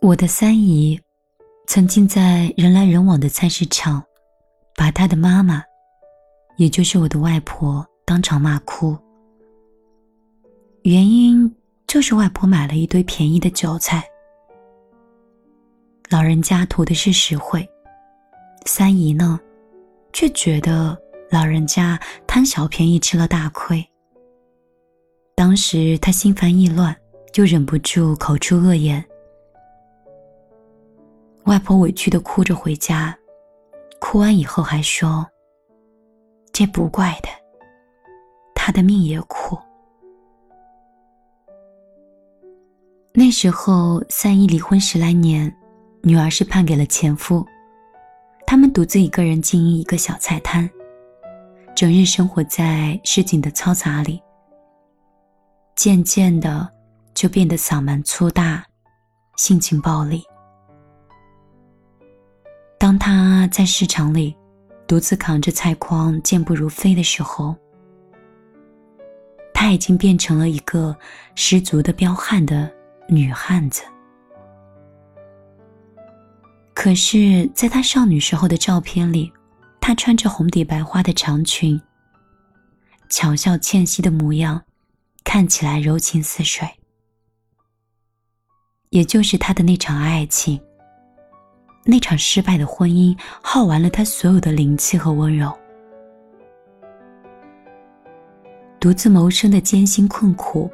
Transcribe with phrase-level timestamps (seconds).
[0.00, 1.00] 我的三姨
[1.66, 4.02] 曾经在人来人往的菜市场，
[4.76, 5.62] 把她的妈妈，
[6.56, 8.96] 也就是我的外婆，当场骂哭。
[10.82, 11.54] 原因
[11.86, 14.04] 就是外婆买了一堆便宜的韭菜。
[16.10, 17.66] 老人家图的是实惠，
[18.66, 19.40] 三姨呢，
[20.12, 21.00] 却觉得
[21.30, 23.82] 老人家贪小便宜吃了大亏。
[25.34, 26.94] 当时她心烦意乱，
[27.32, 29.02] 就忍不住口出恶言。
[31.44, 33.16] 外婆委屈的哭着回家，
[33.98, 35.26] 哭完以后还说
[36.52, 37.30] ：“这不怪他，
[38.54, 39.58] 他的命也苦。”
[43.14, 45.52] 那时候三姨离婚十来年，
[46.02, 47.44] 女儿是判给了前夫，
[48.46, 50.68] 他们独自一个人经营一个小菜摊，
[51.74, 54.22] 整日生活在市井的嘈杂里。
[55.74, 56.70] 渐渐的，
[57.22, 58.66] 就变得嗓门粗大，
[59.36, 60.20] 性情暴戾。
[62.76, 64.36] 当他在市场里
[64.88, 67.54] 独自扛着菜筐健步如飞的时候，
[69.54, 70.96] 他已经变成了一个
[71.36, 72.68] 十足的彪悍的
[73.08, 73.84] 女汉子。
[76.74, 79.32] 可是，在他少女时候的照片里，
[79.80, 81.80] 她穿着红底白花的长裙，
[83.08, 84.60] 巧笑倩兮的模样，
[85.22, 86.68] 看起来柔情似水。
[88.92, 90.60] 也就是他的那场爱情。
[91.82, 95.50] 那场失败的婚姻耗完了他所有的灵气和温柔，
[98.78, 100.70] 独自谋生的艰辛困苦，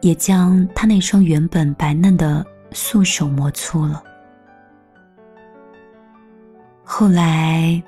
[0.00, 4.02] 也将他那双原本白嫩的素手磨粗了。
[6.82, 7.80] 后来，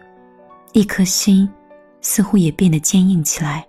[0.73, 1.51] 一颗心
[2.01, 3.67] 似乎也变得坚硬起来，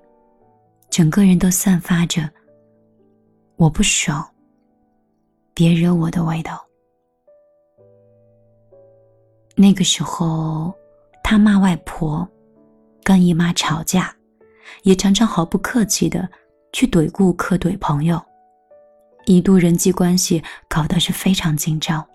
[0.90, 2.30] 整个人都散发着
[3.58, 4.26] “我不爽，
[5.60, 6.66] 别惹我”的味道。
[9.58, 10.74] 那个时候，
[11.22, 12.26] 他骂外婆，
[13.04, 14.16] 跟姨妈吵架，
[14.84, 16.30] 也常常毫不客气的
[16.72, 18.18] 去怼顾客、怼朋友，
[19.26, 22.08] 一度人际关系搞得是非常紧张。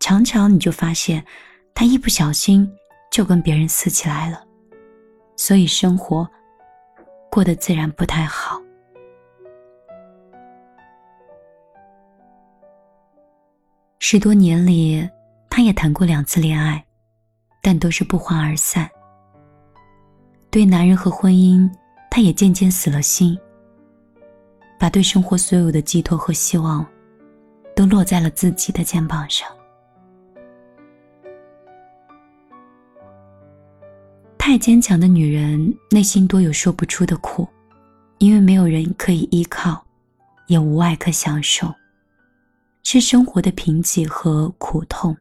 [0.00, 1.24] 常常你就发现，
[1.72, 2.68] 他一不小心
[3.12, 4.44] 就跟别人撕起来了，
[5.36, 6.28] 所以生活
[7.30, 8.60] 过得自然不太好。
[14.08, 15.04] 十多年里。
[15.50, 16.84] 他也谈过两次恋爱，
[17.60, 18.88] 但都是不欢而散。
[20.48, 21.68] 对男人和婚姻，
[22.08, 23.36] 他也渐渐死了心，
[24.78, 26.86] 把对生活所有的寄托和希望，
[27.74, 29.48] 都落在了自己的肩膀上。
[34.38, 37.48] 太坚强的女人，内心多有说不出的苦，
[38.18, 39.84] 因为没有人可以依靠，
[40.46, 41.74] 也无爱可享受，
[42.88, 45.16] 是生活的贫瘠和苦痛。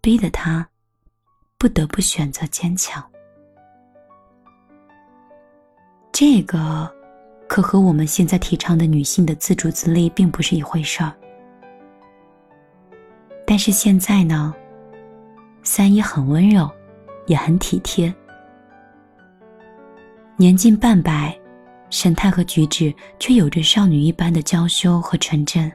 [0.00, 0.68] 逼得他
[1.56, 3.00] 不得不选择坚强，
[6.10, 6.92] 这个
[7.46, 11.14] 可和我们现在提倡的女性的自主自立并不是一回事儿。
[13.46, 14.52] 但是现在呢，
[15.62, 16.68] 三姨很温柔，
[17.28, 18.12] 也很体贴，
[20.36, 21.38] 年近半百，
[21.90, 25.72] 神态和举止却有着少女一般的娇羞和纯真。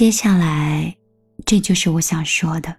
[0.00, 0.96] 接下来，
[1.44, 2.74] 这就是我想说的。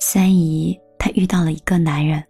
[0.00, 2.24] 三姨她遇到了一个男人，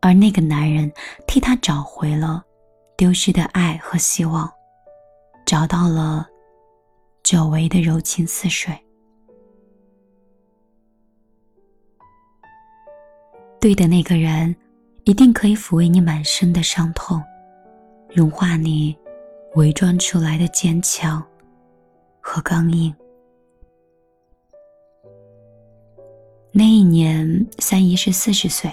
[0.00, 0.90] 而那个男人
[1.24, 2.42] 替她找回了
[2.96, 4.52] 丢失的爱和希望，
[5.46, 6.26] 找到了
[7.22, 8.76] 久违的柔情似水。
[13.60, 14.52] 对的那个人，
[15.04, 17.22] 一定可以抚慰你满身的伤痛，
[18.08, 18.98] 融化你
[19.54, 21.24] 伪装出来的坚强。
[22.20, 22.94] 和刚硬。
[26.52, 28.70] 那一年，三姨是四十岁，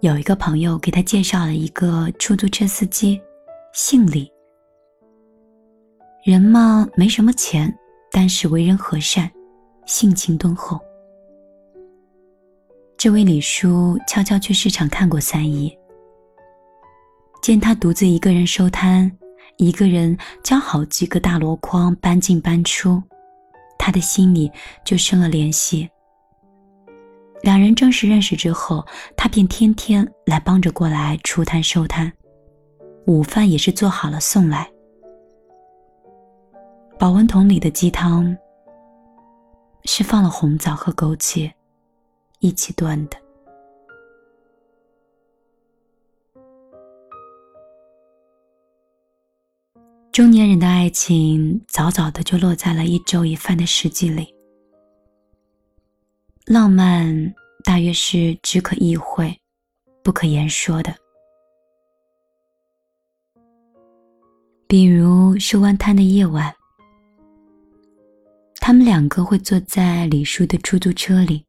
[0.00, 3.20] 有一个朋友给她介绍了一个出租车司机，
[3.72, 4.30] 姓李。
[6.24, 7.72] 人嘛，没什么钱，
[8.10, 9.30] 但是为人和善，
[9.86, 10.78] 性情敦厚。
[12.96, 15.72] 这位李叔悄悄去市场看过三姨，
[17.40, 19.10] 见他独自一个人收摊。
[19.58, 23.02] 一个人将好几个大箩筐搬进搬出，
[23.76, 24.50] 他的心里
[24.84, 25.88] 就生了联系。
[27.42, 32.12] 两人正式认识之后，他便天天来帮着过来出摊收摊，
[33.06, 34.70] 午饭也是做好了送来。
[36.96, 38.36] 保温桶里的鸡汤
[39.84, 41.50] 是放了红枣和枸杞
[42.38, 43.16] 一起炖的。
[50.18, 54.34] 中年人的爱情早早的就落在了一粥一饭的实际里，
[56.44, 57.32] 浪漫
[57.62, 59.32] 大约是只可意会，
[60.02, 60.92] 不可言说的。
[64.66, 66.52] 比如是湾滩的夜晚，
[68.56, 71.44] 他们两个会坐在李叔的出租车里，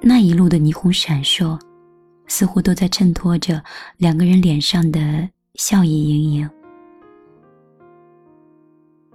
[0.00, 1.56] 那一路的霓虹闪烁，
[2.26, 3.62] 似乎都在衬托着
[3.96, 6.50] 两个人脸上的笑意盈盈。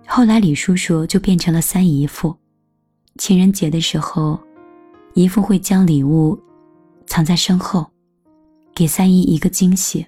[0.08, 2.36] 后来李叔叔就变成了三姨父，
[3.18, 4.40] 情人节的时候，
[5.14, 6.40] 姨父会将礼物
[7.06, 7.86] 藏在身后，
[8.74, 10.06] 给三姨一个惊喜。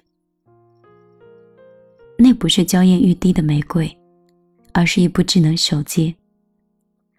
[2.16, 3.94] 那不是娇艳欲滴的玫瑰，
[4.72, 6.14] 而是一部智能手机。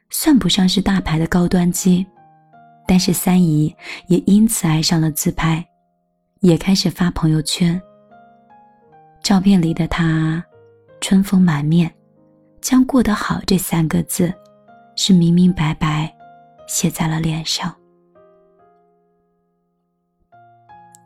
[0.09, 2.05] 算不上是大牌的高端机，
[2.87, 3.73] 但是三姨
[4.07, 5.63] 也因此爱上了自拍，
[6.39, 7.79] 也开始发朋友圈。
[9.21, 10.43] 照片里的她，
[10.99, 11.93] 春风满面，
[12.61, 14.33] 将“过得好”这三个字，
[14.95, 16.13] 是明明白白
[16.67, 17.73] 写在了脸上。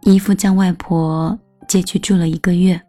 [0.01, 2.79] 姨父将外婆接去住了一个月。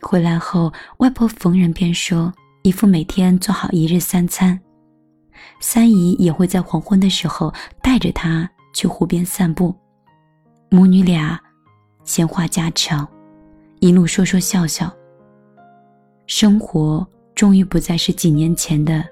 [0.00, 2.32] 回来后，外婆逢人便说
[2.62, 4.58] ：“姨父每天做好一日三餐，
[5.60, 9.74] 三姨也会在黄昏的时候带着他去湖边散步，
[10.70, 11.40] 母女俩
[12.04, 13.06] 闲话家常，
[13.80, 14.92] 一路说说笑笑。
[16.26, 19.04] 生活终于不再是几年前的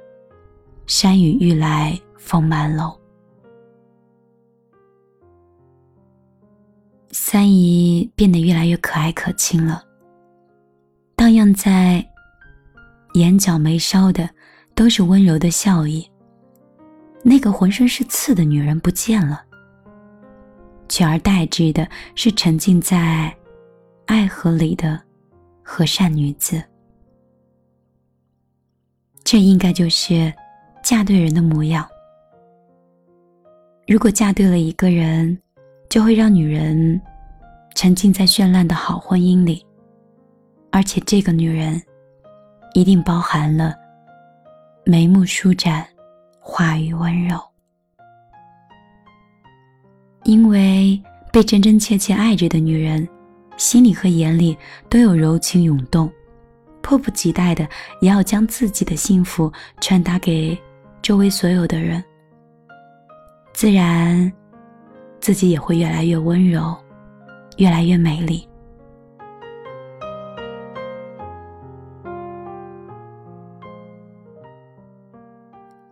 [0.86, 2.96] 山雨欲来风满楼。
[7.10, 9.84] 三姨变得越来越可爱可亲了。”
[11.14, 12.04] 荡漾在
[13.14, 14.28] 眼角眉梢的
[14.74, 16.08] 都是温柔的笑意。
[17.22, 19.44] 那个浑身是刺的女人不见了，
[20.88, 23.32] 取而代之的是沉浸在
[24.06, 25.00] 爱河里的
[25.62, 26.60] 和善女子。
[29.32, 30.30] 这应该就是
[30.82, 31.88] 嫁对人的模样。
[33.88, 35.38] 如果嫁对了一个人，
[35.88, 37.00] 就会让女人
[37.74, 39.64] 沉浸在绚烂的好婚姻里。
[40.70, 41.80] 而且这个女人，
[42.74, 43.74] 一定包含了
[44.84, 45.82] 眉目舒展、
[46.38, 47.40] 话语温柔。
[50.24, 51.02] 因为
[51.32, 53.08] 被真真切切爱着的女人，
[53.56, 54.54] 心里和眼里
[54.90, 56.12] 都有柔情涌动，
[56.82, 57.66] 迫不及待的
[58.00, 59.50] 也要将自己的幸福
[59.80, 60.56] 传达给
[61.00, 62.02] 周围所有的人。
[63.54, 64.30] 自然，
[65.20, 66.76] 自己也会越来越温柔，
[67.56, 68.46] 越来越美丽。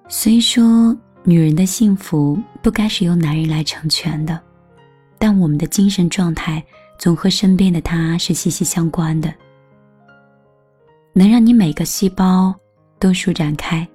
[0.09, 4.41] 虽说女人的幸福不该是由男人来成全的，
[5.19, 6.63] 但我们的精神状态
[6.99, 9.33] 总和身边的他是息息相关的。
[11.21, 12.59] 能让你每个细胞
[12.99, 13.87] 都舒展开，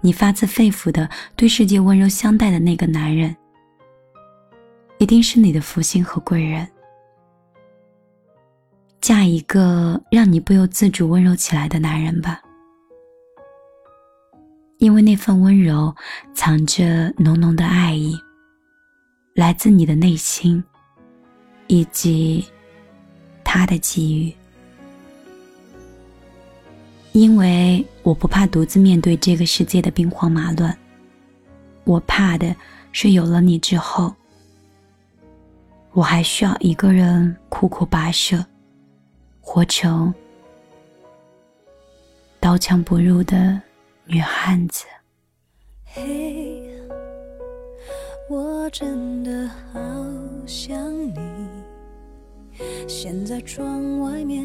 [0.00, 1.06] 你发自肺腑的
[1.36, 3.36] 对世界温柔相待的那个男人，
[4.96, 6.66] 一定是你的福星和贵人。
[8.98, 12.40] 嫁一个让你不由自主温柔起来的男人吧。
[14.78, 15.94] 因为那份温柔，
[16.32, 18.16] 藏着浓浓的爱意，
[19.34, 20.64] 来自你的内心，
[21.66, 22.42] 以及
[23.44, 24.34] 他的给予。
[27.12, 30.76] 因为我不怕独自面对这个世界的兵荒马乱，
[31.84, 32.54] 我怕的
[32.90, 34.14] 是有了你之后，
[35.92, 38.44] 我还需要一个人苦苦跋涉，
[39.40, 40.12] 活成
[42.40, 43.60] 刀枪不入的。
[44.04, 44.84] 女汉子，
[45.84, 46.68] 嘿，
[48.28, 49.80] 我真的好
[50.44, 51.16] 想你。
[52.88, 54.44] 现在窗外面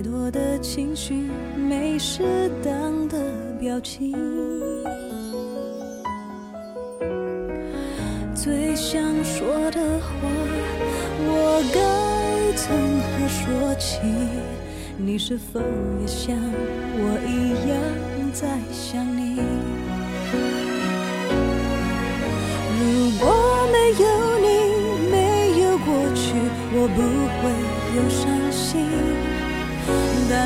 [0.00, 1.28] 太多的情绪
[1.58, 3.18] 没适当的
[3.60, 4.16] 表情，
[8.34, 10.10] 最想说的话
[11.22, 14.00] 我该从何说起？
[14.96, 15.60] 你是否
[16.00, 17.76] 也像我一样
[18.32, 19.19] 在想？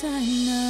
[0.00, 0.69] 在哪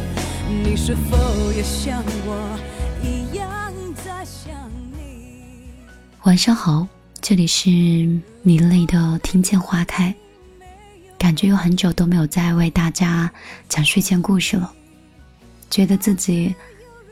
[0.91, 2.59] 是否也像我
[3.01, 4.53] 一样在想
[4.91, 5.69] 你？
[6.23, 6.85] 晚上好，
[7.21, 7.69] 这里是
[8.41, 10.13] 米粒的听见花开。
[11.17, 13.31] 感觉有很久都没有再为大家
[13.69, 14.69] 讲睡前故事了，
[15.69, 16.53] 觉得自己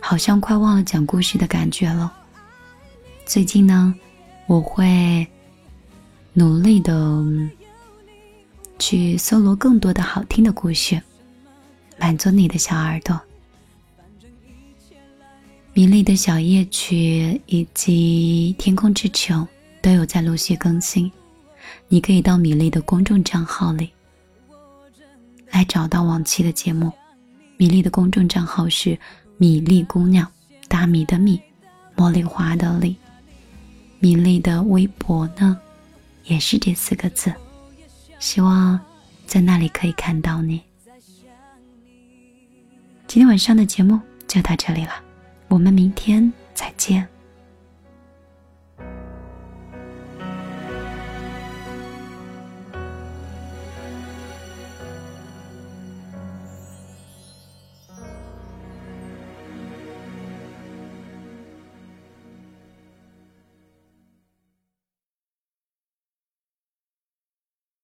[0.02, 2.12] 好像快忘了讲故事的感觉了。
[3.26, 3.96] 最近呢，
[4.48, 5.26] 我会
[6.34, 7.24] 努力的
[8.78, 11.02] 去搜罗更多的好听的故事，
[11.98, 13.18] 满足你的小耳朵。
[15.80, 19.48] 米粒的小夜曲以及天空之城
[19.82, 21.10] 都有在陆续更新，
[21.88, 23.90] 你可以到米粒的公众账号里
[25.52, 26.92] 来找到往期的节目。
[27.56, 29.00] 米粒的公众账号是
[29.38, 30.30] 米粒姑娘，
[30.68, 31.40] 大米的米，
[31.96, 32.94] 茉莉花的莉。
[34.00, 35.58] 米粒的微博呢，
[36.26, 37.34] 也是这四个字，
[38.20, 38.78] 希望
[39.26, 40.60] 在那里可以看到你。
[43.08, 45.04] 今天晚上的节目就到这里了。
[45.50, 47.19] 我们明天再见。